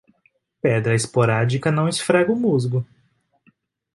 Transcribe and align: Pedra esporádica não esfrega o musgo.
Pedra 0.59 0.95
esporádica 0.95 1.71
não 1.71 1.87
esfrega 1.87 2.31
o 2.33 2.35
musgo. 2.35 2.83